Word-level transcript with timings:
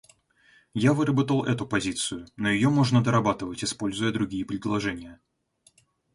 Я 0.73 0.93
выработал 0.93 1.45
эту 1.45 1.67
позицию, 1.67 2.25
но 2.35 2.49
ее 2.49 2.69
можно 2.71 3.03
дорабатывать, 3.03 3.63
используя 3.63 4.11
другие 4.11 4.43
предложения. 4.47 5.19